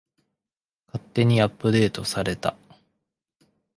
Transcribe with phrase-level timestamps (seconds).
[0.87, 2.55] 勝手にアップデートされた